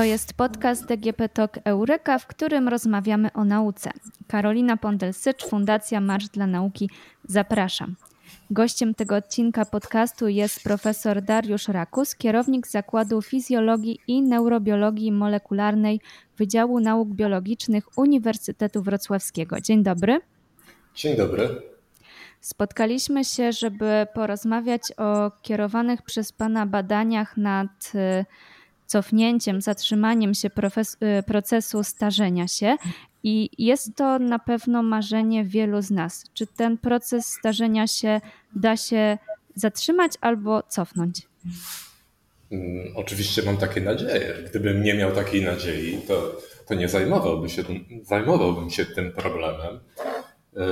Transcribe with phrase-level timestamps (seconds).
[0.00, 3.90] To jest podcast DGP Talk Eureka, w którym rozmawiamy o nauce.
[4.26, 6.90] Karolina Pondel-Sycz, Fundacja Marsz dla Nauki.
[7.24, 7.96] Zapraszam.
[8.50, 16.00] Gościem tego odcinka podcastu jest profesor Dariusz Rakus, kierownik Zakładu Fizjologii i Neurobiologii Molekularnej
[16.38, 19.60] Wydziału Nauk Biologicznych Uniwersytetu Wrocławskiego.
[19.60, 20.20] Dzień dobry.
[20.94, 21.48] Dzień dobry.
[22.40, 28.24] Spotkaliśmy się, żeby porozmawiać o kierowanych przez Pana badaniach nad y,
[28.90, 32.76] cofnięciem, zatrzymaniem się y, procesu starzenia się.
[33.22, 36.24] I jest to na pewno marzenie wielu z nas.
[36.34, 38.20] Czy ten proces starzenia się
[38.56, 39.18] da się
[39.54, 41.22] zatrzymać albo cofnąć?
[42.50, 44.34] Hmm, oczywiście mam takie nadzieje.
[44.50, 46.36] Gdybym nie miał takiej nadziei, to,
[46.68, 47.64] to nie zajmowałbym się,
[48.02, 49.80] zajmowałbym się tym problemem.
[50.56, 50.62] E,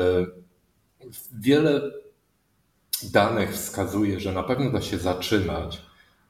[1.40, 1.80] wiele
[3.12, 5.82] danych wskazuje, że na pewno da się zatrzymać,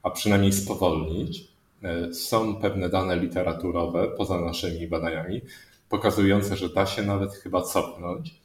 [0.03, 1.58] a przynajmniej spowolnić.
[1.83, 5.41] E, są pewne dane literaturowe poza naszymi badaniami,
[5.89, 8.41] pokazujące, że da się nawet chyba cofnąć.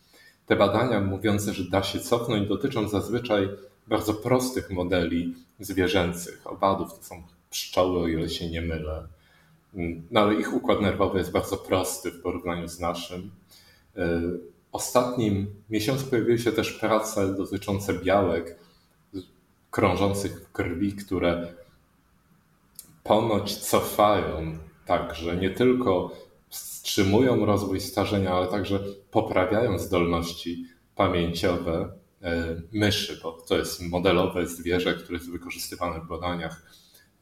[0.45, 3.49] Te badania mówiące, że da się cofnąć, dotyczą zazwyczaj
[3.87, 6.41] bardzo prostych modeli zwierzęcych.
[6.45, 9.07] Owadów to są pszczoły, o ile się nie mylę.
[10.11, 13.31] No ale ich układ nerwowy jest bardzo prosty w porównaniu z naszym.
[13.97, 14.21] E,
[14.71, 18.59] ostatnim miesiącu pojawiły się też prace dotyczące białek
[19.71, 21.53] krążących w krwi, które
[23.03, 26.11] ponoć cofają także nie tylko
[26.49, 28.79] wstrzymują rozwój starzenia, ale także
[29.11, 30.65] poprawiają zdolności
[30.95, 36.65] pamięciowe e, myszy, bo to jest modelowe zwierzę, które jest wykorzystywane w badaniach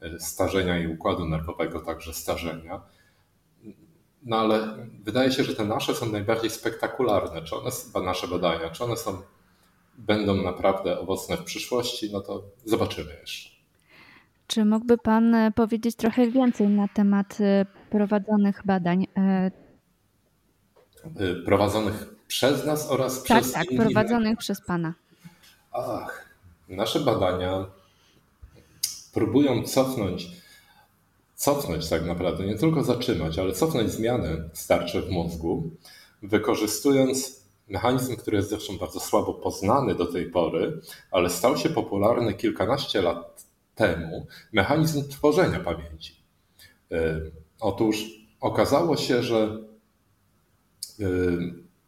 [0.00, 2.80] e, starzenia i układu nerwowego, także starzenia.
[4.22, 7.42] No ale wydaje się, że te nasze są najbardziej spektakularne.
[7.42, 7.70] Czy one,
[8.04, 9.22] nasze badania, czy one są,
[9.98, 13.51] będą naprawdę owocne w przyszłości, no to zobaczymy jeszcze.
[14.52, 19.06] Czy mógłby Pan e, powiedzieć trochę więcej na temat e, prowadzonych badań?
[19.16, 19.50] E,
[21.44, 24.94] prowadzonych przez nas oraz tak, przez Tak, tak, prowadzonych przez Pana.
[25.72, 26.26] Ach,
[26.68, 27.66] nasze badania
[29.14, 30.28] próbują cofnąć,
[31.34, 35.70] cofnąć tak naprawdę, nie tylko zatrzymać, ale cofnąć zmiany starcze w mózgu,
[36.22, 40.80] wykorzystując mechanizm, który jest zresztą bardzo słabo poznany do tej pory,
[41.10, 46.16] ale stał się popularny kilkanaście lat temu mechanizm tworzenia pamięci.
[46.92, 47.20] E,
[47.60, 48.04] otóż
[48.40, 49.58] okazało się, że
[51.00, 51.04] e,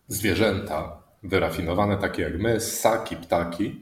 [0.08, 3.80] zwierzęta wyrafinowane, takie jak my, ssaki, ptaki,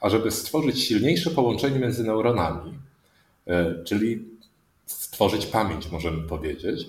[0.00, 2.78] ażeby stworzyć silniejsze połączenie między neuronami,
[3.46, 4.28] e, czyli
[4.86, 6.86] stworzyć pamięć, możemy powiedzieć,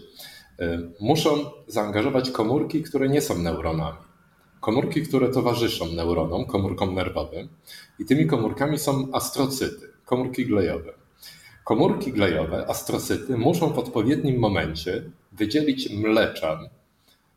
[1.00, 3.98] muszą zaangażować komórki, które nie są neuronami.
[4.60, 7.50] Komórki, które towarzyszą neuronom, komórkom nerwowym,
[8.00, 10.94] i tymi komórkami są astrocyty komórki glejowe.
[11.64, 16.70] Komórki glejowe, astrocyty, muszą w odpowiednim momencie wydzielić mleczan,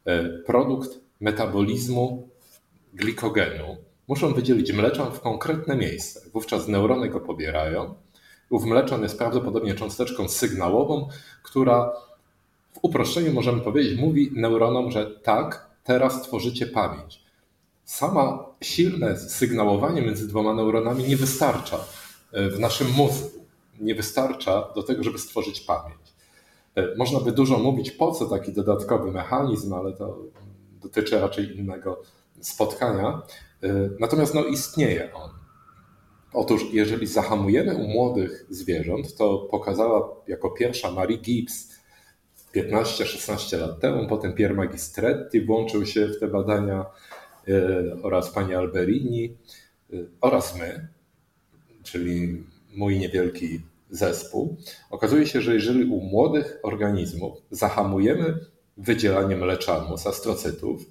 [0.04, 0.90] e, produkt
[1.20, 2.28] metabolizmu
[2.94, 3.76] glikogenu.
[4.08, 6.20] Muszą wydzielić mleczan w konkretne miejsce.
[6.32, 7.94] Wówczas neurony go pobierają.
[8.50, 11.08] Ów mleczan jest prawdopodobnie cząsteczką sygnałową,
[11.42, 11.92] która
[12.72, 17.22] w uproszczeniu możemy powiedzieć, mówi neuronom, że tak, teraz tworzycie pamięć.
[17.84, 21.78] Sama silne sygnałowanie między dwoma neuronami nie wystarcza
[22.32, 23.42] w naszym mózgu.
[23.80, 26.12] Nie wystarcza do tego, żeby stworzyć pamięć.
[26.74, 30.18] E, można by dużo mówić, po co taki dodatkowy mechanizm, ale to
[30.82, 32.02] dotyczy raczej innego
[32.40, 33.22] spotkania.
[33.62, 33.68] E,
[34.00, 35.30] natomiast no, istnieje on.
[36.32, 41.72] Otóż, jeżeli zahamujemy u młodych zwierząt, to pokazała jako pierwsza Marie Gibbs
[42.54, 46.86] 15-16 lat temu, potem Pier Magistretti włączył się w te badania
[47.48, 49.36] e, oraz pani Alberini
[50.20, 50.88] oraz my
[51.82, 52.44] czyli
[52.74, 53.60] mój niewielki
[53.90, 54.56] zespół,
[54.90, 58.38] okazuje się, że jeżeli u młodych organizmów zahamujemy
[58.76, 60.86] wydzielanie mleczanu z astrocytów,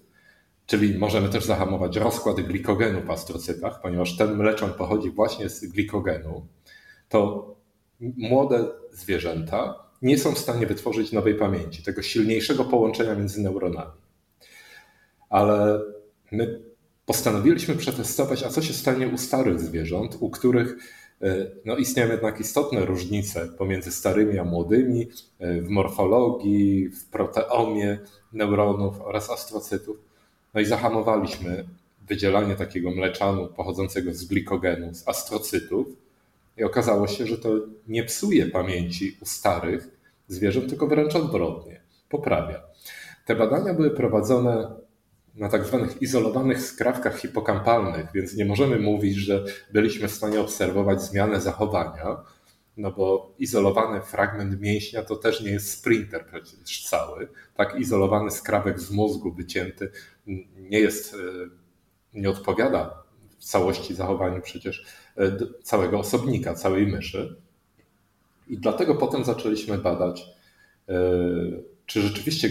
[0.65, 6.47] czyli możemy też zahamować rozkład glikogenu w astrocytach, ponieważ ten mleczan pochodzi właśnie z glikogenu,
[7.09, 7.51] to
[7.99, 13.91] młode zwierzęta nie są w stanie wytworzyć nowej pamięci, tego silniejszego połączenia między neuronami.
[15.29, 15.81] Ale
[16.31, 16.70] my
[17.11, 20.75] postanowiliśmy przetestować, a co się stanie u starych zwierząt, u których
[21.21, 25.09] e, no, istnieją jednak istotne różnice pomiędzy starymi a młodymi
[25.39, 27.99] e, w morfologii, w proteomie
[28.33, 29.97] neuronów oraz astrocytów.
[30.53, 31.65] No i zahamowaliśmy
[32.07, 35.87] wydzielanie takiego mleczanu pochodzącego z glikogenu, z astrocytów.
[36.57, 37.49] I okazało się, że to
[37.87, 39.87] nie psuje pamięci u starych
[40.27, 42.63] zwierząt, tylko wręcz odwrotnie, poprawia.
[43.25, 44.80] Te badania były prowadzone
[45.35, 51.01] na tak zwanych izolowanych skrawkach hipokampalnych, więc nie możemy mówić, że byliśmy w stanie obserwować
[51.01, 52.17] zmianę zachowania,
[52.77, 57.27] no bo izolowany fragment mięśnia to też nie jest sprinter przecież cały.
[57.55, 59.91] Tak izolowany skrawek z mózgu wycięty
[60.55, 61.15] nie jest,
[62.13, 63.03] nie odpowiada
[63.39, 64.85] w całości zachowaniu przecież
[65.63, 67.41] całego osobnika, całej myszy.
[68.47, 70.25] I dlatego potem zaczęliśmy badać,
[71.85, 72.49] czy rzeczywiście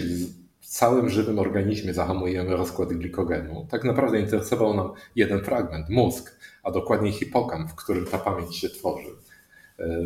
[0.61, 3.67] w całym żywym organizmie zahamujemy rozkład glikogenu.
[3.69, 8.69] Tak naprawdę interesował nam jeden fragment, mózg, a dokładniej hipokamp, w którym ta pamięć się
[8.69, 9.09] tworzy.
[9.79, 10.05] E,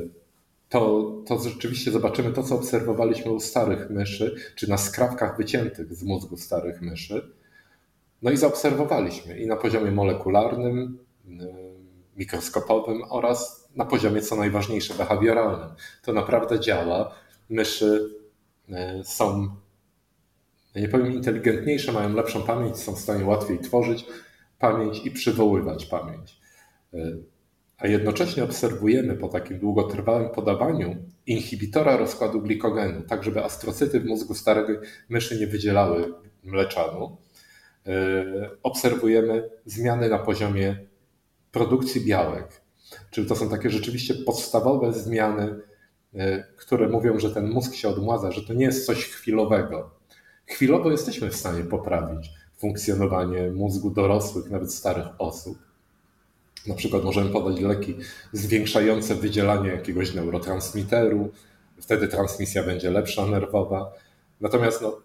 [0.69, 6.04] to, to rzeczywiście zobaczymy to, co obserwowaliśmy u starych myszy, czy na skrawkach wyciętych z
[6.04, 7.31] mózgu starych myszy.
[8.22, 11.31] No i zaobserwowaliśmy i na poziomie molekularnym, e,
[12.16, 15.69] mikroskopowym oraz na poziomie, co najważniejsze, behawioralnym.
[16.04, 17.16] To naprawdę działa.
[17.50, 18.16] Myszy
[18.69, 19.56] e, są
[20.81, 24.06] nie powiem inteligentniejsze, mają lepszą pamięć, są w stanie łatwiej tworzyć
[24.60, 26.39] pamięć i przywoływać pamięć.
[26.94, 26.98] E,
[27.77, 30.95] a jednocześnie obserwujemy po takim długotrwałym podawaniu
[31.25, 36.13] inhibitora rozkładu glikogenu, tak żeby astrocyty w mózgu starego myszy nie wydzielały
[36.44, 37.18] mleczanu.
[37.88, 38.25] E,
[38.63, 40.77] obserwujemy zmiany na poziomie
[41.51, 42.62] produkcji białek.
[43.12, 45.60] Czyli to są takie rzeczywiście podstawowe zmiany,
[46.13, 49.95] e, które mówią, że ten mózg się odmładza, że to nie jest coś chwilowego,
[50.48, 55.58] Chwilowo jesteśmy w stanie poprawić funkcjonowanie mózgu dorosłych, nawet starych osób.
[56.68, 57.96] Na przykład możemy podać leki
[58.34, 61.32] zwiększające wydzielanie jakiegoś neurotransmiteru,
[61.82, 63.94] wtedy transmisja będzie lepsza nerwowa.
[64.42, 65.02] Natomiast no,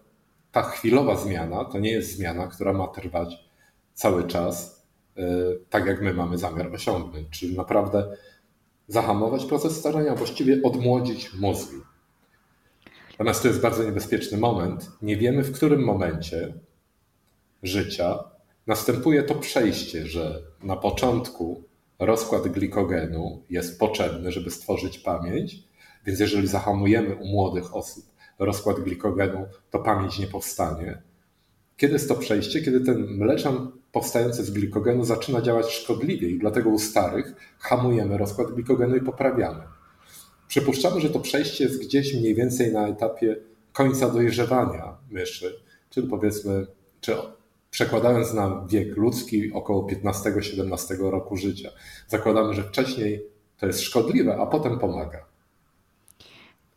[0.51, 3.49] ta chwilowa zmiana to nie jest zmiana, która ma trwać
[3.93, 4.83] cały czas,
[5.15, 8.17] yy, tak jak my mamy zamiar osiągnąć, czyli naprawdę
[8.87, 11.77] zahamować proces starzenia, właściwie odmłodzić mózgi.
[13.21, 14.91] Natomiast to jest bardzo niebezpieczny moment.
[15.01, 16.53] Nie wiemy, w którym momencie
[17.63, 18.23] życia
[18.67, 21.63] następuje to przejście, że na początku
[21.99, 25.63] rozkład glikogenu jest potrzebny, żeby stworzyć pamięć,
[26.05, 28.05] więc jeżeli zahamujemy u młodych osób
[28.39, 31.01] rozkład glikogenu, to pamięć nie powstanie.
[31.77, 32.61] Kiedy jest to przejście?
[32.61, 38.51] Kiedy ten mleczan powstający z glikogenu zaczyna działać szkodliwie i dlatego u starych hamujemy rozkład
[38.51, 39.63] glikogenu i poprawiamy.
[40.51, 43.35] Przypuszczamy, że to przejście jest gdzieś mniej więcej na etapie
[43.73, 45.55] końca dojrzewania myszy,
[45.89, 46.67] czyli powiedzmy,
[47.01, 47.15] czy
[47.69, 51.69] przekładając na wiek ludzki około 15-17 roku życia.
[52.07, 53.23] Zakładamy, że wcześniej
[53.57, 55.25] to jest szkodliwe, a potem pomaga.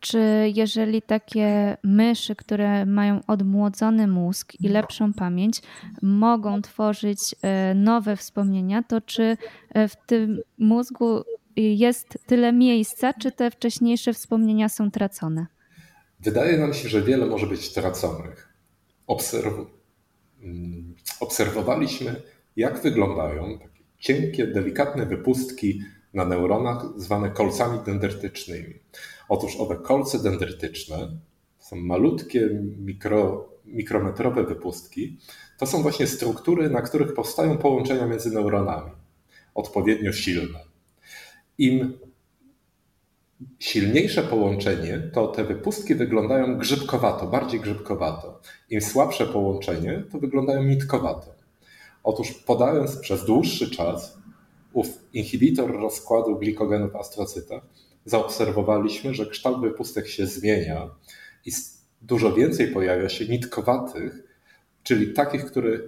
[0.01, 0.21] Czy
[0.55, 5.63] jeżeli takie myszy, które mają odmłodzony mózg i lepszą pamięć,
[6.03, 9.37] mogą tworzyć e, nowe wspomnienia, to czy
[9.71, 11.25] e, w tym mózgu
[11.57, 15.47] jest tyle miejsca, czy te wcześniejsze wspomnienia są tracone?
[16.21, 18.49] Wydaje nam się, że wiele może być traconych.
[19.07, 19.55] Obserw
[20.43, 22.23] mm, obserwowaliśmy,
[22.57, 25.83] jak wyglądają takie cienkie, delikatne wypustki
[26.15, 28.75] na neuronach zwane kolcami dendrytycznymi.
[29.29, 31.19] Otóż owe kolce dendrytyczne
[31.59, 32.49] są malutkie,
[32.79, 35.19] mikro, mikrometrowe wypustki.
[35.59, 38.91] To są właśnie struktury, na których powstają połączenia między neuronami,
[39.55, 40.74] odpowiednio silne.
[41.59, 41.99] Im
[43.59, 48.41] silniejsze połączenie, to te wypustki wyglądają grzybkowato, bardziej grzybkowato.
[48.71, 51.35] Im słabsze połączenie, to wyglądają nitkowato.
[52.05, 54.19] Otóż podając przez dłuższy czas
[54.73, 57.63] ów inhibitor rozkładu glikogenu w astrocytach,
[58.05, 60.91] zaobserwowaliśmy, że kształt wypustek się zmienia
[61.47, 61.51] i
[62.03, 64.23] dużo więcej pojawia się nitkowatych,
[64.83, 65.79] czyli takich, które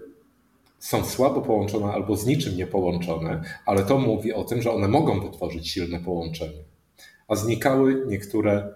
[0.78, 4.88] są słabo połączone albo z niczym nie połączone, ale to mówi o tym, że one
[4.88, 6.64] mogą wytworzyć silne połączenie.
[7.28, 8.74] A znikały niektóre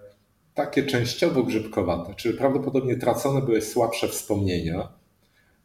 [0.53, 4.87] takie częściowo grzybkowate, czyli prawdopodobnie tracone były słabsze wspomnienia,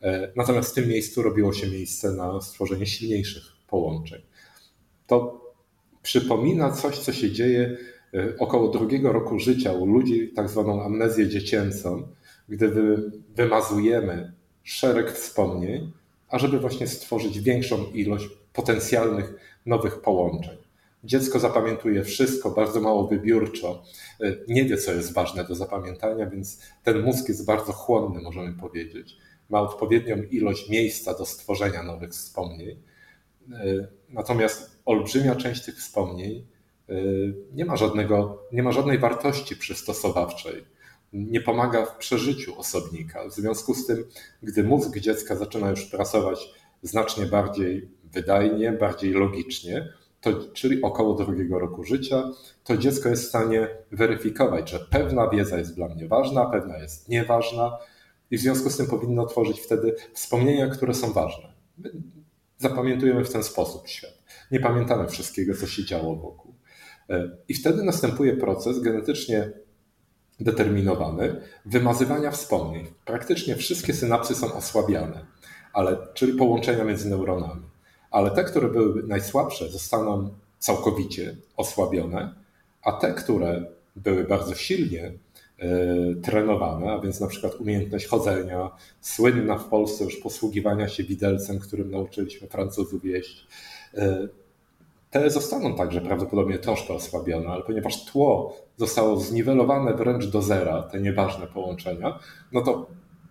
[0.02, 4.22] e, natomiast w tym miejscu robiło się miejsce na stworzenie silniejszych połączeń.
[5.06, 5.46] To
[6.02, 7.76] przypomina coś, co się dzieje
[8.14, 12.08] e, około drugiego roku życia u ludzi, tak zwaną amnezję dziecięcą,
[12.48, 12.96] gdy
[13.34, 15.92] wymazujemy szereg wspomnień,
[16.28, 19.34] ażeby właśnie stworzyć większą ilość potencjalnych
[19.66, 20.56] nowych połączeń.
[21.04, 23.82] Dziecko zapamiętuje wszystko bardzo mało wybiórczo,
[24.48, 29.16] nie wie, co jest ważne do zapamiętania, więc ten mózg jest bardzo chłonny, możemy powiedzieć.
[29.50, 32.82] Ma odpowiednią ilość miejsca do stworzenia nowych wspomnień.
[34.08, 36.46] Natomiast olbrzymia część tych wspomnień
[37.52, 40.64] nie ma, żadnego, nie ma żadnej wartości przystosowawczej
[41.12, 43.28] nie pomaga w przeżyciu osobnika.
[43.28, 44.04] W związku z tym,
[44.42, 49.88] gdy mózg dziecka zaczyna już pracować znacznie bardziej wydajnie, bardziej logicznie,
[50.20, 52.30] to, czyli około drugiego roku życia,
[52.64, 57.08] to dziecko jest w stanie weryfikować, że pewna wiedza jest dla mnie ważna, pewna jest
[57.08, 57.78] nieważna
[58.30, 61.52] i w związku z tym powinno tworzyć wtedy wspomnienia, które są ważne.
[62.58, 64.22] Zapamiętujemy w ten sposób świat.
[64.50, 66.54] Nie pamiętamy wszystkiego, co się działo wokół.
[67.48, 69.50] I wtedy następuje proces genetycznie
[70.40, 72.86] determinowany wymazywania wspomnień.
[73.04, 75.24] Praktycznie wszystkie synapsy są osłabiane,
[75.72, 77.62] ale, czyli połączenia między neuronami.
[78.10, 82.34] Ale te, które były najsłabsze, zostaną całkowicie osłabione,
[82.82, 83.64] a te, które
[83.96, 85.12] były bardzo silnie
[85.58, 85.68] e,
[86.22, 91.90] trenowane, a więc na przykład umiejętność chodzenia, słynna w Polsce już posługiwania się widelcem, którym
[91.90, 93.46] nauczyliśmy Francuzów jeść,
[93.94, 94.28] e,
[95.22, 101.00] te zostaną także prawdopodobnie troszkę osłabione, ale ponieważ tło zostało zniwelowane wręcz do zera, te
[101.00, 102.18] nieważne połączenia,
[102.52, 102.86] no to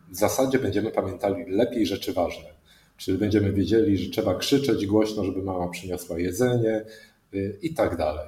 [0.09, 2.55] w zasadzie będziemy pamiętali lepiej rzeczy ważne.
[2.97, 6.85] Czyli będziemy wiedzieli, że trzeba krzyczeć głośno, żeby mama przyniosła jedzenie
[7.33, 8.27] y, i tak dalej.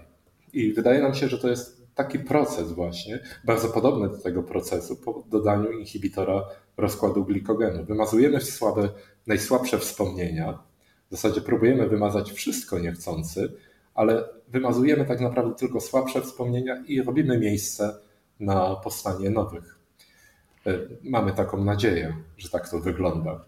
[0.54, 4.96] I wydaje nam się, że to jest taki proces właśnie, bardzo podobny do tego procesu
[4.96, 6.46] po dodaniu inhibitora
[6.78, 7.86] rozkładu glikogenu.
[7.86, 8.90] Wymazujemy słabe,
[9.28, 10.60] najsłabsze wspomnienia,
[11.08, 13.54] w zasadzie próbujemy wymazać wszystko niechcący,
[13.96, 18.00] ale wymazujemy tak naprawdę tylko słabsze wspomnienia i robimy miejsce
[18.40, 19.80] na powstanie nowych.
[20.68, 23.46] E, mamy taką nadzieję, że tak to wygląda.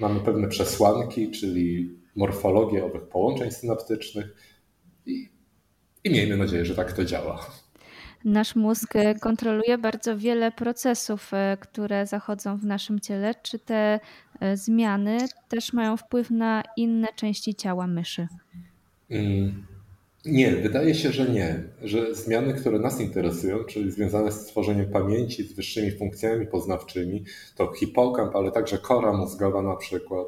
[0.00, 4.36] Mamy pewne przesłanki, czyli morfologię owych połączeń synaptycznych
[5.06, 5.28] i,
[6.04, 7.46] i miejmy nadzieję, że tak to działa.
[8.24, 13.34] Nasz mózg e, kontroluje bardzo wiele procesów, e, które zachodzą w naszym ciele.
[13.42, 14.00] Czy te
[14.40, 18.28] e, zmiany też mają wpływ na inne części ciała myszy?
[19.10, 19.66] Mm,
[20.24, 21.62] nie, wydaje się, że nie.
[21.82, 27.24] Że zmiany, które nas interesują, czyli związane z tworzeniem pamięci, z wyższymi funkcjami poznawczymi,
[27.56, 30.26] to hipokamp, ale także kora mózgowa na przykład,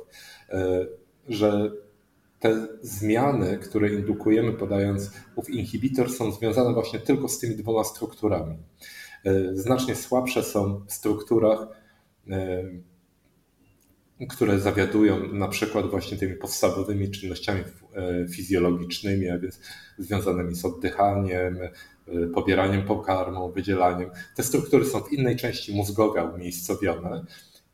[1.28, 1.70] że
[2.40, 8.56] te zmiany, które indukujemy podając ów inhibitor, są związane właśnie tylko z tymi dwoma strukturami.
[9.24, 11.68] E, znacznie słabsze są w strukturach,
[12.30, 12.64] e,
[14.28, 19.60] które zawiadują na przykład właśnie tymi podstawowymi czynnościami e, fizjologicznymi, a więc
[19.98, 21.58] związanymi z oddychaniem,
[22.34, 24.10] pobieraniem pokarmu, wydzielaniem.
[24.36, 27.24] Te struktury są w innej części mózgowa umiejscowione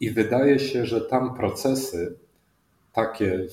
[0.00, 2.18] i wydaje się, że tam procesy
[2.92, 3.46] takie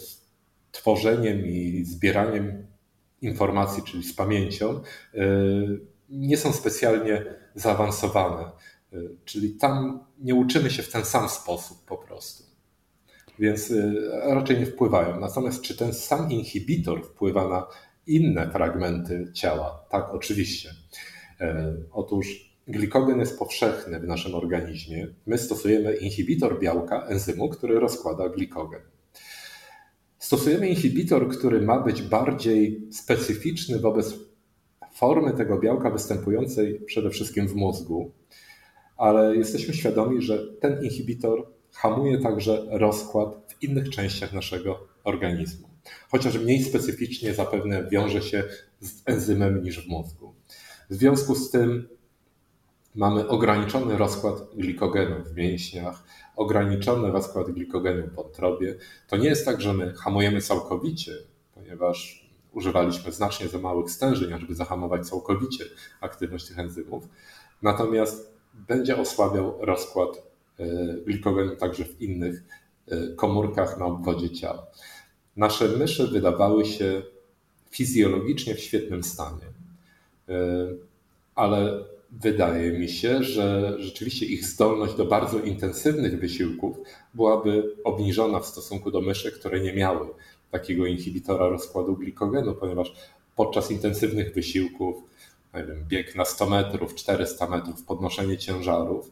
[0.72, 2.68] tworzeniem i zbieraniem
[3.22, 4.82] informacji, czyli z pamięcią, e,
[6.10, 8.52] nie są specjalnie zaawansowane.
[8.94, 12.44] E, czyli tam nie uczymy się w ten sam sposób po prostu.
[13.40, 13.94] Więc e,
[14.34, 15.20] raczej nie wpływają.
[15.20, 17.68] Natomiast czy ten sam inhibitor wpływa na
[18.08, 19.86] inne fragmenty ciała?
[19.90, 20.70] Tak, oczywiście.
[21.92, 25.08] Otóż glikogen jest powszechny w naszym organizmie.
[25.26, 28.82] My stosujemy inhibitor białka, enzymu, który rozkłada glikogen.
[30.20, 34.16] Stosujemy inhibitor, który ma być bardziej specyficzny wobec
[34.94, 38.12] formy tego białka występującej przede wszystkim w mózgu,
[38.98, 45.68] ale jesteśmy świadomi, że ten inhibitor hamuje także rozkład w innych częściach naszego organizmu,
[46.10, 48.44] chociaż mniej specyficznie zapewne wiąże się
[48.80, 50.34] z enzymem niż w mózgu.
[50.90, 51.88] W związku z tym
[53.00, 56.04] mamy ograniczony rozkład glikogenu w mięśniach,
[56.36, 58.76] ograniczony rozkład glikogenu w wątrobie.
[59.08, 61.12] To nie jest tak, że my hamujemy całkowicie,
[61.54, 65.64] ponieważ używaliśmy znacznie za małych stężeń, żeby zahamować całkowicie
[66.02, 67.08] aktywność tych enzymów.
[67.62, 70.10] Natomiast będzie osłabiał rozkład
[70.60, 70.66] e,
[71.06, 72.44] glikogenu także w innych
[72.88, 74.68] e, komórkach na obwodzie ciała.
[75.38, 77.02] Nasze myszy wydawały się
[77.72, 79.46] fizjologicznie w świetnym stanie,
[80.30, 80.34] e,
[81.36, 86.78] ale wydaje mi się, że rzeczywiście ich zdolność do bardzo intensywnych wysiłków
[87.14, 90.08] byłaby obniżona w stosunku do myszy, które nie miały
[90.52, 92.94] takiego inhibitora rozkładu glikogenu, ponieważ
[93.36, 95.04] podczas intensywnych wysiłków,
[95.54, 99.12] nie wiem, bieg na 100 metrów, 400 metrów, podnoszenie ciężarów,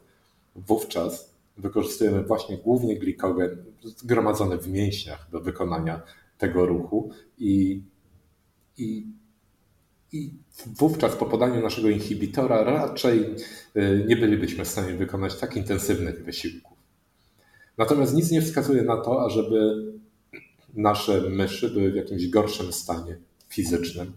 [0.55, 6.01] wówczas wykorzystujemy właśnie głównie glikogen zgromadzony w mięśniach do wykonania
[6.37, 7.81] tego ruchu i,
[8.77, 9.05] i
[10.11, 10.33] i
[10.65, 13.35] wówczas po podaniu naszego inhibitora raczej
[13.75, 16.77] y, nie bylibyśmy w stanie wykonać tak intensywnych wysiłków.
[17.77, 19.85] Natomiast nic nie wskazuje na to, ażeby
[20.73, 23.17] nasze myszy były w jakimś gorszym stanie
[23.49, 24.13] fizycznym.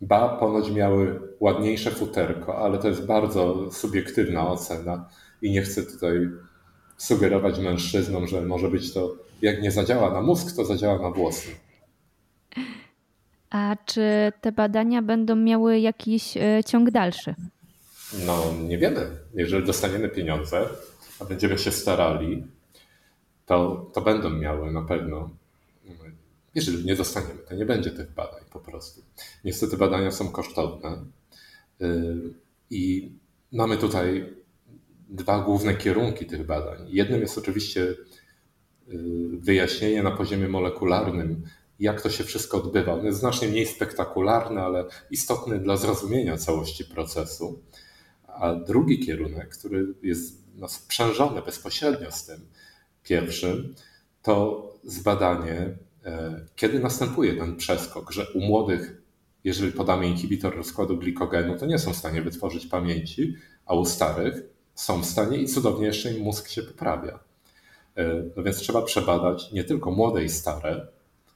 [0.00, 5.08] Ba, ponoć miały ładniejsze futerko, ale to jest bardzo subiektywna ocena
[5.42, 6.28] i nie chcę tutaj
[6.96, 11.48] sugerować mężczyznom, że może być to, jak nie zadziała na mózg, to zadziała na włosy.
[13.52, 17.34] A czy te badania będą miały jakiś e, ciąg dalszy?
[18.26, 19.10] No, nie wiemy.
[19.34, 20.68] Jeżeli dostaniemy pieniądze,
[21.20, 22.46] a będziemy się starali,
[23.46, 25.30] to, to będą miały na pewno.
[26.54, 29.02] Jeżeli nie dostaniemy, to nie będzie tych badań po prostu.
[29.44, 31.04] Niestety badania są kosztowne
[31.80, 31.86] y,
[32.70, 33.12] i
[33.52, 34.34] mamy tutaj
[35.08, 36.78] dwa główne kierunki tych badań.
[36.88, 37.96] Jednym jest oczywiście y,
[39.32, 41.42] wyjaśnienie na poziomie molekularnym,
[41.82, 42.94] jak to się wszystko odbywa.
[42.94, 47.62] On jest znacznie mniej spektakularny, ale istotny dla zrozumienia całości procesu.
[48.26, 52.40] A drugi kierunek, który jest no, sprzężony bezpośrednio z tym
[53.02, 53.74] pierwszym,
[54.22, 59.02] to zbadanie, e, kiedy następuje ten przeskok, że u młodych,
[59.44, 63.36] jeżeli podamy inhibitor rozkładu glikogenu, to nie są w stanie wytworzyć pamięci,
[63.66, 64.42] a u starych
[64.74, 67.18] są w stanie i cudownie jeszcze im mózg się poprawia.
[67.96, 70.86] E, no więc trzeba przebadać nie tylko młode i stare,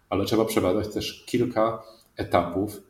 [0.09, 1.83] ale trzeba przebadać też kilka
[2.17, 2.83] etapów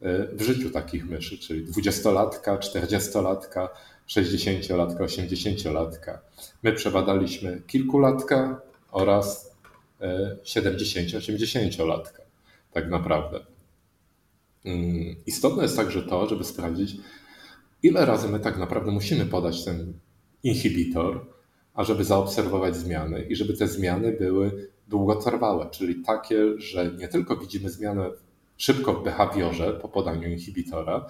[0.00, 3.68] e, w życiu takich myszy, czyli dwudziestolatka, czterdziestolatka,
[4.06, 6.20] sześćdziesięciolatka, osiemdziesięciolatka.
[6.62, 8.60] My przebadaliśmy kilkulatka
[8.90, 9.50] oraz
[10.44, 12.20] 70-80-latka,
[12.72, 13.40] tak naprawdę.
[14.64, 16.96] Mm, istotne jest także to, żeby sprawdzić,
[17.82, 19.92] ile razy my tak naprawdę musimy podać ten
[20.42, 21.26] inhibitor,
[21.74, 27.70] ażeby zaobserwować zmiany i żeby te zmiany były długotrwałe, czyli takie, że nie tylko widzimy
[27.70, 28.10] zmianę
[28.56, 31.06] szybko w behawiorze po podaniu inhibitora,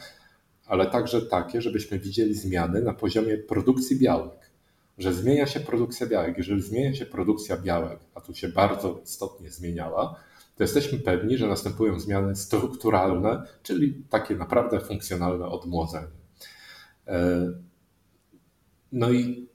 [0.67, 4.51] ale także takie, żebyśmy widzieli zmiany na poziomie produkcji białek.
[4.99, 6.39] Że zmienia się produkcja białek.
[6.39, 10.21] Jeżeli zmienia się produkcja białek, a tu się bardzo istotnie zmieniała,
[10.57, 16.07] to jesteśmy pewni, że następują zmiany strukturalne, czyli takie naprawdę funkcjonalne odmłodzenie.
[17.07, 17.47] E,
[18.93, 19.49] no i,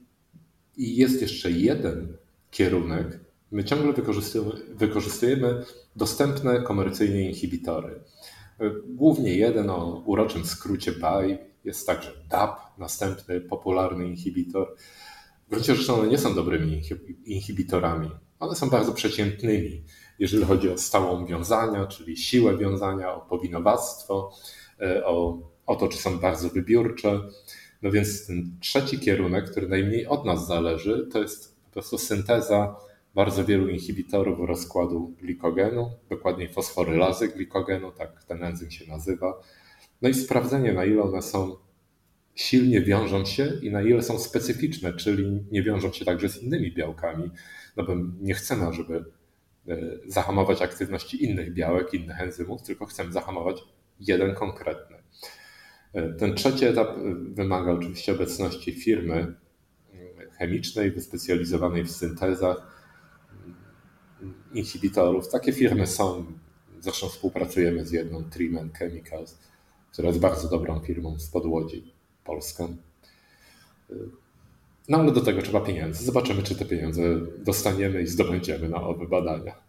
[0.76, 2.16] i jest jeszcze jeden
[2.50, 3.25] kierunek.
[3.50, 3.92] My ciągle
[4.74, 5.64] wykorzystujemy,
[5.96, 8.00] dostępne komercyjnie inhibitory.
[8.88, 14.76] Głównie jeden o uroczym skrócie BAI, jest także DAP, następny popularny inhibitor.
[15.46, 16.82] W gruncie rzeczy one nie są dobrymi
[17.24, 18.10] inhibitorami.
[18.40, 19.82] One są bardzo przeciętnymi,
[20.18, 24.32] jeżeli chodzi o stałą wiązania, czyli siłę wiązania, o powinowactwo,
[24.80, 27.20] e, o, o to, czy są bardzo wybiórcze.
[27.82, 32.76] No więc ten trzeci kierunek, który najmniej od nas zależy, to jest po prostu synteza
[33.16, 39.42] bardzo wielu inhibitorów rozkładu glikogenu, dokładniej fosforylazy glikogenu, tak ten enzym się nazywa.
[40.02, 41.56] No i sprawdzenie, na ile one są
[42.34, 46.72] silnie wiążą się i na ile są specyficzne, czyli nie wiążą się także z innymi
[46.72, 47.30] białkami,
[47.76, 49.04] no bo nie chcemy, żeby
[49.68, 49.76] e,
[50.06, 53.62] zahamować aktywności innych białek, innych enzymów, tylko chcemy zahamować
[54.00, 54.96] jeden konkretny.
[55.92, 59.34] E, ten trzeci etap e, wymaga oczywiście obecności firmy
[60.38, 62.75] chemicznej wyspecjalizowanej w syntezach
[64.58, 65.28] inhibitorów.
[65.28, 66.24] Takie firmy są,
[66.80, 69.38] zresztą współpracujemy z jedną, Trimen Chemicals,
[69.92, 71.92] która jest bardzo dobrą firmą z Podłodzi,
[72.24, 72.76] Polską.
[74.88, 76.04] No ale do tego trzeba pieniędzy.
[76.04, 77.02] Zobaczymy, czy te pieniądze
[77.38, 79.65] dostaniemy i zdobędziemy na owe badania.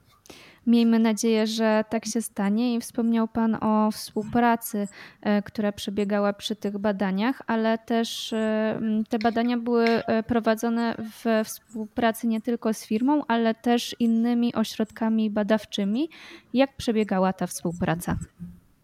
[0.68, 4.88] Miejmy nadzieję, że tak się stanie i wspomniał Pan o współpracy,
[5.22, 11.46] e, która przebiegała przy tych badaniach, ale też e, te badania były e, prowadzone w
[11.46, 16.10] współpracy nie tylko z firmą, ale też innymi ośrodkami badawczymi.
[16.54, 18.18] Jak przebiegała ta współpraca?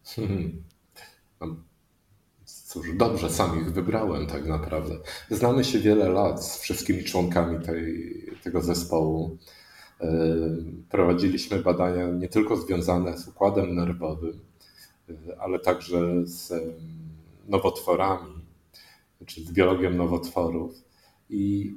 [0.06, 0.64] Hmm.
[2.46, 4.96] Cóż, dobrze, sam ich wybrałem tak naprawdę.
[5.32, 9.38] Znamy się wiele lat z wszystkimi członkami tej, tego zespołu.
[10.90, 14.40] Prowadziliśmy badania nie tylko związane z układem nerwowym,
[15.40, 16.54] ale także z
[17.48, 18.34] nowotworami,
[19.26, 20.76] czy z biologią nowotworów.
[21.30, 21.74] I,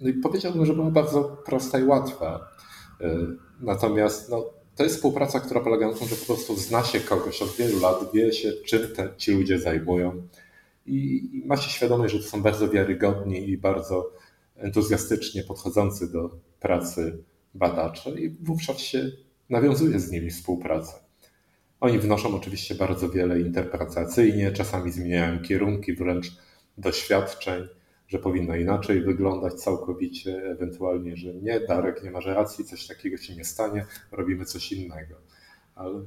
[0.00, 2.48] no i powiedziałbym, że była bardzo prosta i łatwa.
[3.60, 4.44] Natomiast no,
[4.76, 7.80] to jest współpraca, która polega na tym, że po prostu zna się kogoś od wielu
[7.80, 10.22] lat, wie się, czym te, ci ludzie zajmują
[10.86, 14.10] i, i ma się świadomość, że to są bardzo wiarygodni i bardzo
[14.56, 17.18] entuzjastycznie podchodzący do pracy
[17.54, 19.10] badacze i wówczas się
[19.50, 20.92] nawiązuje z nimi współpracę.
[21.80, 26.36] Oni wnoszą oczywiście bardzo wiele interpretacyjnie, czasami zmieniają kierunki wręcz
[26.78, 27.68] doświadczeń,
[28.08, 33.36] że powinno inaczej wyglądać całkowicie, ewentualnie, że nie, Darek nie masz racji, coś takiego się
[33.36, 35.14] nie stanie, robimy coś innego.
[35.74, 36.02] Ale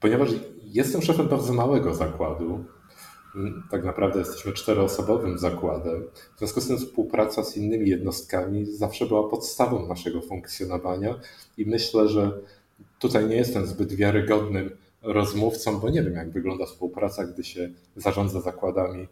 [0.00, 0.30] ponieważ
[0.62, 2.64] jestem szefem bardzo małego zakładu,
[3.70, 6.04] tak naprawdę jesteśmy czteroosobowym zakładem.
[6.36, 11.14] W związku z tym współpraca z innymi jednostkami zawsze była podstawą naszego funkcjonowania
[11.56, 12.32] i myślę, że
[12.98, 14.70] tutaj nie jestem zbyt wiarygodnym
[15.02, 19.08] rozmówcą, bo nie wiem, jak wygląda współpraca, gdy się zarządza zakładami,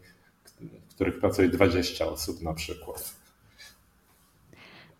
[0.89, 3.15] w których pracuje 20 osób na przykład.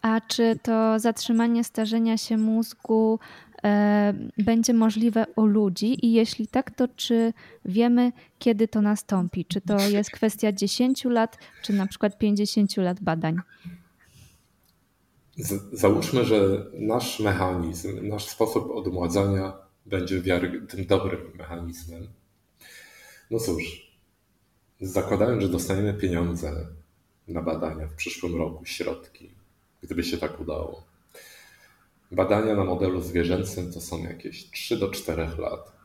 [0.01, 3.19] A czy to zatrzymanie starzenia się mózgu
[4.37, 7.33] będzie możliwe u ludzi i jeśli tak, to czy
[7.65, 9.45] wiemy, kiedy to nastąpi?
[9.45, 13.35] Czy to jest kwestia 10 lat, czy na przykład 50 lat badań?
[15.73, 19.53] Załóżmy, że nasz mechanizm, nasz sposób odmładzania
[19.85, 20.21] będzie
[20.67, 22.07] tym dobrym mechanizmem.
[23.31, 23.91] No cóż,
[24.81, 26.67] zakładając, że dostaniemy pieniądze
[27.27, 29.31] na badania w przyszłym roku, środki,
[29.81, 30.94] gdyby się tak udało
[32.15, 35.75] badania na modelu zwierzęcym to są jakieś 3 do 4 lat.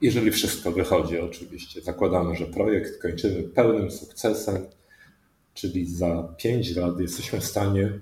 [0.00, 1.80] Jeżeli wszystko wychodzi, oczywiście.
[1.80, 4.66] Zakładamy, że projekt kończymy pełnym sukcesem,
[5.54, 7.92] czyli za 5 lat jesteśmy w stanie,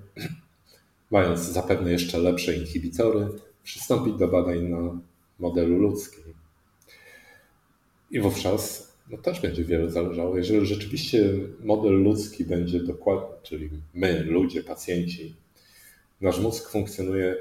[1.10, 3.28] mając zapewne jeszcze lepsze inhibitory,
[3.62, 5.00] przystąpić do badań na
[5.38, 6.24] modelu ludzkim.
[8.10, 10.36] I wówczas no, też będzie wiele zależało.
[10.36, 11.24] Jeżeli rzeczywiście
[11.60, 15.34] model ludzki będzie dokładny, czyli my, ludzie, pacjenci,
[16.20, 17.36] nasz mózg funkcjonuje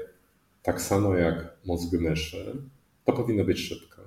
[0.62, 2.52] tak samo jak mózg myszy,
[3.04, 4.02] to powinno być szybko.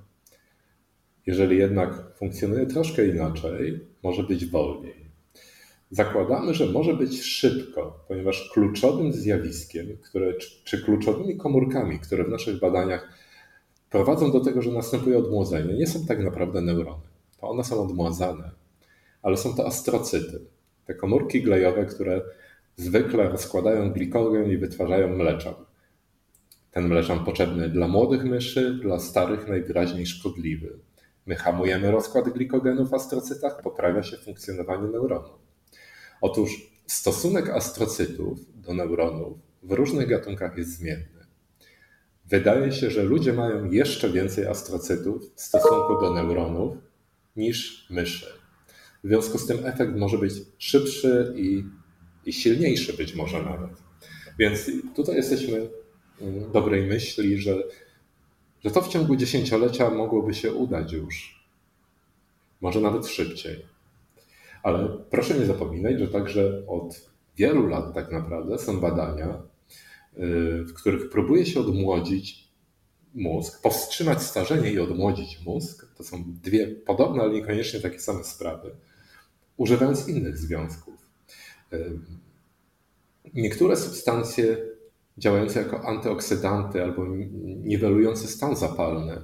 [1.25, 5.11] Jeżeli jednak funkcjonuje troszkę inaczej, może być wolniej.
[5.91, 12.59] Zakładamy, że może być szybko, ponieważ kluczowym zjawiskiem, które, czy kluczowymi komórkami, które w naszych
[12.59, 13.09] badaniach
[13.89, 17.03] prowadzą do tego, że następuje odmłodzenie, nie są tak naprawdę neurony.
[17.39, 18.51] To one są odmładzane,
[19.21, 20.39] ale są to astrocyty.
[20.85, 22.21] Te komórki glejowe, które
[22.75, 25.53] zwykle rozkładają glikogen i wytwarzają mleczan.
[26.71, 30.79] Ten mleczan potrzebny dla młodych myszy, dla starych najwyraźniej szkodliwy.
[31.25, 35.39] My hamujemy rozkład glikogenu w astrocytach, poprawia się funkcjonowanie neuronów.
[36.21, 41.25] Otóż stosunek astrocytów do neuronów w różnych gatunkach jest zmienny.
[42.25, 46.77] Wydaje się, że ludzie mają jeszcze więcej astrocytów w stosunku do neuronów
[47.35, 48.25] niż myszy.
[49.03, 51.63] W związku z tym efekt może być szybszy i,
[52.25, 53.71] i silniejszy być może nawet.
[54.39, 55.69] Więc tutaj jesteśmy
[56.21, 57.63] mm, dobrej myśli, że
[58.63, 61.45] że to w ciągu dziesięciolecia mogłoby się udać już.
[62.61, 63.65] Może nawet szybciej.
[64.63, 70.73] Ale proszę nie zapominać, że także od wielu lat tak naprawdę są badania, y, w
[70.73, 72.47] których próbuje się odmłodzić
[73.13, 75.85] mózg, powstrzymać starzenie i odmłodzić mózg.
[75.97, 78.71] To są dwie podobne, ale niekoniecznie takie same sprawy,
[79.57, 81.00] używając innych związków.
[83.33, 84.57] Niektóre substancje
[85.17, 87.05] działające jako antyoksydanty albo
[87.43, 89.21] niwelujące stan zapalny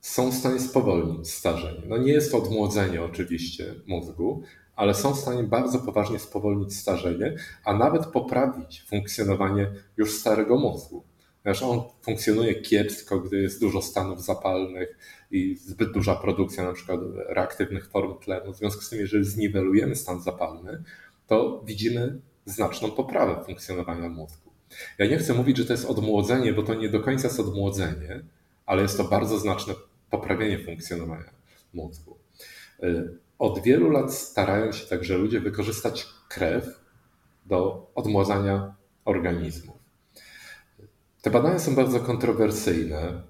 [0.00, 1.82] są w stanie spowolnić starzenie.
[1.88, 4.42] No nie jest to odmłodzenie oczywiście mózgu,
[4.76, 11.04] ale są w stanie bardzo poważnie spowolnić starzenie, a nawet poprawić funkcjonowanie już starego mózgu.
[11.42, 14.98] Ponieważ on funkcjonuje kiepsko, gdy jest dużo stanów zapalnych
[15.30, 18.52] i zbyt duża produkcja na przykład reaktywnych form tlenu.
[18.52, 20.82] W związku z tym, jeżeli zniwelujemy stan zapalny,
[21.30, 24.50] to widzimy znaczną poprawę funkcjonowania mózgu.
[24.98, 28.22] Ja nie chcę mówić, że to jest odmłodzenie, bo to nie do końca jest odmłodzenie,
[28.66, 29.74] ale jest to bardzo znaczne
[30.10, 31.30] poprawienie funkcjonowania
[31.74, 32.18] mózgu.
[32.82, 36.80] Y, od wielu lat starają się także ludzie wykorzystać krew
[37.46, 39.76] do odmładzania organizmów.
[41.22, 43.22] Te badania są bardzo kontrowersyjne,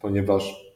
[0.00, 0.72] ponieważ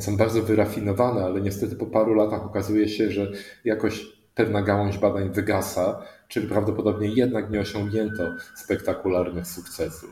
[0.00, 3.32] są bardzo wyrafinowane, ale niestety po paru latach okazuje się, że
[3.64, 8.22] jakoś pewna gałąź badań wygasa, czyli prawdopodobnie jednak nie osiągnięto
[8.56, 10.10] spektakularnych sukcesów.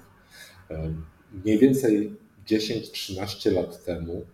[1.44, 4.24] Mniej więcej 10-13 lat temu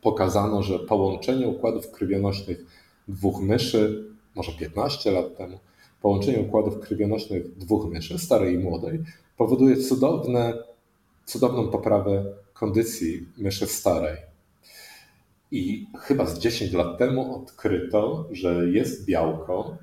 [0.00, 2.64] pokazano, że połączenie układów krwionośnych
[3.08, 5.58] dwóch myszy, może 15 lat temu,
[6.02, 9.02] połączenie układów krwionośnych dwóch myszy, starej i młodej,
[9.36, 10.54] powoduje cudowne,
[11.24, 14.31] cudowną poprawę kondycji myszy starej.
[15.52, 19.78] I chyba z 10 lat temu odkryto, że jest białko,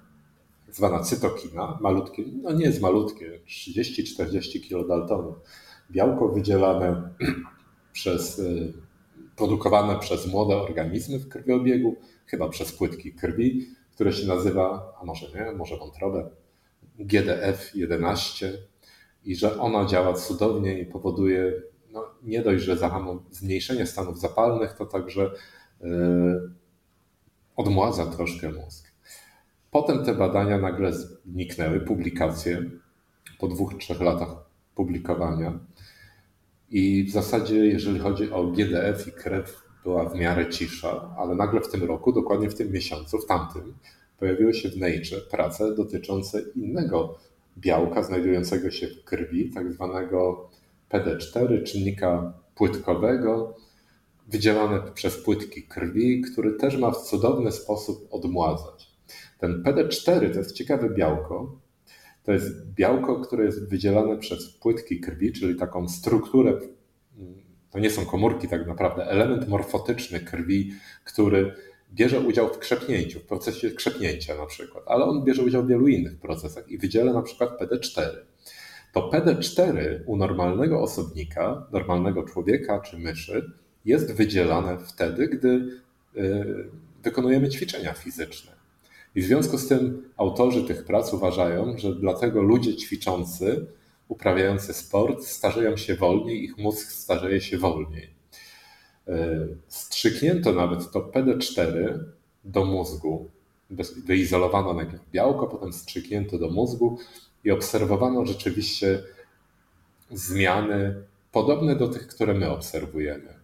[0.71, 5.36] zwana cytokina, malutkie, no nie jest malutkie, 30-40 kilodaltonów.
[5.91, 7.10] Białko wydzielane
[7.93, 8.73] przez, y,
[9.36, 15.27] produkowane przez młode organizmy w krwiobiegu, chyba przez płytki krwi, które się nazywa, a może
[15.27, 16.29] nie, może wątrobę,
[16.99, 18.47] GDF-11
[19.25, 21.53] i że ona działa cudownie i powoduje
[21.91, 22.77] no, nie dość, że
[23.32, 25.32] zmniejszenie stanów zapalnych, to także
[27.55, 28.91] odmładza troszkę mózg.
[29.71, 32.63] Potem te badania nagle zniknęły, publikacje
[33.39, 34.29] po dwóch, trzech latach
[34.75, 35.59] publikowania.
[36.69, 41.61] I w zasadzie, jeżeli chodzi o GDF i krew, była w miarę cisza, ale nagle
[41.61, 43.73] w tym roku, dokładnie w tym miesiącu, w tamtym,
[44.19, 47.17] pojawiły się w Nature prace dotyczące innego
[47.57, 50.49] białka znajdującego się w krwi, tak zwanego
[50.91, 53.55] PD4, czynnika płytkowego,
[54.31, 58.91] wydzielane przez płytki krwi, który też ma w cudowny sposób odmładzać.
[59.37, 61.59] Ten PD4 to jest ciekawe białko.
[62.23, 66.59] To jest białko, które jest wydzielane przez płytki krwi, czyli taką strukturę.
[67.71, 70.71] To nie są komórki, tak naprawdę, element morfotyczny krwi,
[71.05, 71.53] który
[71.93, 75.87] bierze udział w krzepnięciu, w procesie krzepnięcia na przykład, ale on bierze udział w wielu
[75.87, 78.09] innych procesach i wydziela na przykład PD4.
[78.93, 83.51] To PD4 u normalnego osobnika, normalnego człowieka czy myszy
[83.89, 85.82] jest wydzielane wtedy, gdy
[86.17, 86.69] y,
[87.04, 88.52] wykonujemy ćwiczenia fizyczne.
[89.15, 93.65] I w związku z tym autorzy tych prac uważają, że dlatego ludzie ćwiczący
[94.08, 98.10] uprawiający sport starzeją się wolniej, ich mózg starzeje się wolniej.
[99.08, 101.99] E, strzyknięto nawet to PD4
[102.43, 103.30] do mózgu.
[104.06, 106.97] Wyizolowano najpierw białko, potem strzyknięto do mózgu
[107.43, 109.04] i obserwowano rzeczywiście
[110.12, 113.38] zmiany podobne do tych, które my obserwujemy.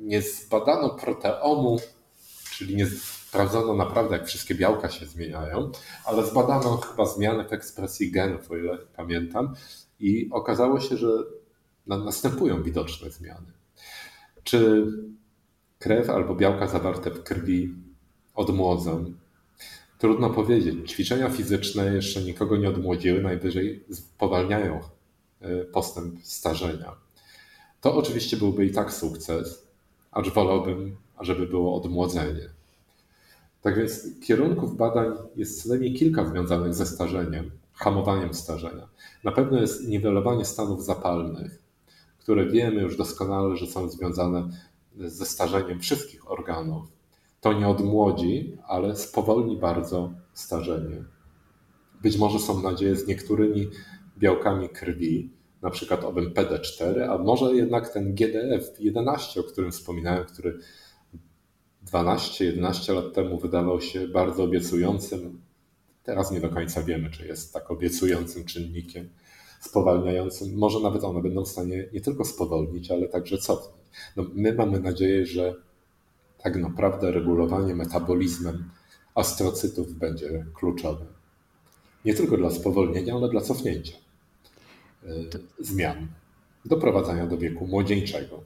[0.00, 1.78] Nie zbadano proteomu,
[2.50, 5.70] czyli nie sprawdzono naprawdę, jak wszystkie białka się zmieniają,
[6.04, 9.54] ale zbadano chyba zmiany w ekspresji genów, o ile pamiętam,
[10.00, 11.08] i okazało się, że
[11.86, 13.52] następują widoczne zmiany.
[14.44, 14.86] Czy
[15.78, 17.74] krew albo białka zawarte w krwi
[18.34, 19.14] odmłodzą?
[19.98, 20.90] Trudno powiedzieć.
[20.90, 24.80] Ćwiczenia fizyczne jeszcze nikogo nie odmłodziły, najwyżej spowalniają
[25.40, 26.96] e, postęp starzenia.
[27.84, 29.66] To oczywiście byłby i tak sukces,
[30.12, 32.48] acz wolałbym, żeby było odmłodzenie.
[33.62, 38.88] Tak więc kierunków badań jest co najmniej kilka związanych ze starzeniem, hamowaniem starzenia.
[39.24, 41.62] Na pewno jest niwelowanie stanów zapalnych,
[42.18, 44.48] które wiemy już doskonale, że są związane
[44.96, 46.88] ze starzeniem wszystkich organów.
[47.40, 51.04] To nie odmłodzi, ale spowolni bardzo starzenie.
[52.02, 53.68] Być może są nadzieje z niektórymi
[54.18, 55.30] białkami krwi,
[55.64, 60.58] na przykład owym PD4, a może jednak ten GDF11, o którym wspominałem, który
[61.92, 65.40] 12-11 lat temu wydawał się bardzo obiecującym.
[66.02, 69.08] Teraz nie do końca wiemy, czy jest tak obiecującym czynnikiem
[69.60, 70.54] spowalniającym.
[70.54, 73.84] Może nawet one będą w stanie nie tylko spowolnić, ale także cofnąć.
[74.16, 75.54] No, my mamy nadzieję, że
[76.42, 78.70] tak naprawdę regulowanie metabolizmem
[79.14, 81.06] astrocytów będzie kluczowe.
[82.04, 84.03] Nie tylko dla spowolnienia, ale dla cofnięcia
[85.58, 86.06] zmian,
[86.64, 88.44] doprowadzania do wieku młodzieńczego.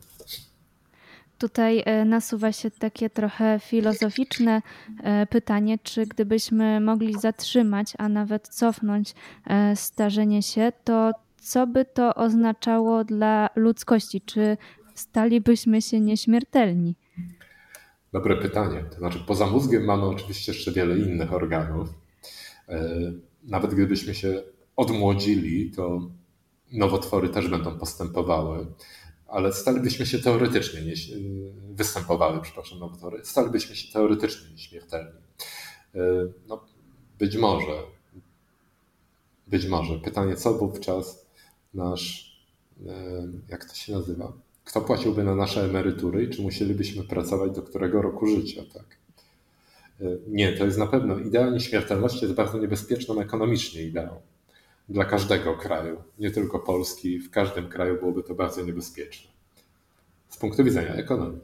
[1.38, 4.62] Tutaj e, nasuwa się takie trochę filozoficzne
[5.02, 9.14] e, pytanie, czy gdybyśmy mogli zatrzymać, a nawet cofnąć
[9.46, 14.20] e, starzenie się, to co by to oznaczało dla ludzkości?
[14.20, 14.56] Czy
[14.94, 16.94] stalibyśmy się nieśmiertelni?
[18.12, 18.84] Dobre pytanie.
[18.90, 21.88] To znaczy, poza mózgiem mamy oczywiście jeszcze wiele innych organów.
[23.44, 24.42] Nawet gdybyśmy się
[24.76, 26.00] odmłodzili, to
[26.72, 28.66] nowotwory też będą postępowały
[29.28, 30.94] ale stalibyśmy się teoretycznie, nie,
[31.70, 35.20] występowały, przepraszam, nowotwory, stalibyśmy się teoretycznie nieśmiertelni.
[35.94, 36.00] E,
[36.48, 36.64] no,
[37.18, 37.82] być może,
[39.46, 39.98] być może.
[39.98, 41.26] Pytanie, co wówczas
[41.74, 42.36] nasz,
[42.86, 42.92] e,
[43.48, 44.32] jak to się nazywa?
[44.64, 48.98] Kto płaciłby na nasze emerytury i czy musielibyśmy pracować do którego roku życia, tak?
[50.00, 54.20] E, nie, to jest na pewno idea nieśmiertelności jest bardzo niebezpieczną ekonomicznie ideą
[54.88, 59.30] dla każdego kraju, nie tylko Polski, w każdym kraju byłoby to bardzo niebezpieczne
[60.28, 61.40] z punktu widzenia ekonomii.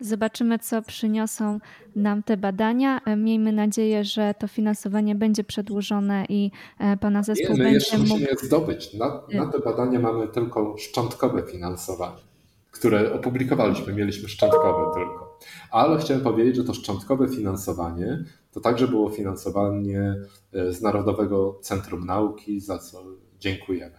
[0.00, 1.58] Zobaczymy, co przyniosą
[1.96, 3.00] nam te badania.
[3.16, 7.98] Miejmy nadzieję, że to finansowanie będzie przedłużone i e, Pana zespół nie, my będzie jeszcze
[7.98, 8.94] musimy je zdobyć.
[8.94, 12.22] Na, na te badania mamy tylko szczątkowe finansowanie,
[12.70, 13.92] które opublikowaliśmy.
[13.92, 15.38] Mieliśmy szczątkowe tylko.
[15.70, 18.24] Ale chciałem powiedzieć, że to szczątkowe finansowanie
[18.58, 20.14] to także było finansowanie
[20.52, 23.04] e, z Narodowego Centrum Nauki, za co
[23.40, 23.96] dziękujemy.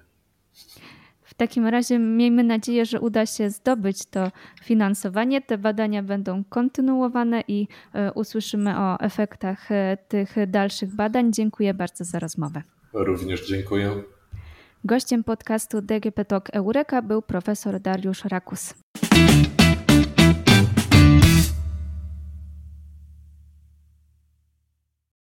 [1.23, 4.31] W takim razie miejmy nadzieję, że uda się zdobyć to
[4.63, 5.41] finansowanie.
[5.41, 11.33] Te badania będą kontynuowane i e, usłyszymy o efektach e, tych dalszych badań.
[11.33, 12.63] Dziękuję bardzo za rozmowę.
[12.93, 14.03] Również dziękuję.
[14.83, 18.73] Gościem podcastu DGP Talk Eureka był profesor Dariusz Rakus.